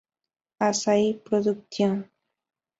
[0.67, 2.09] Asahi Production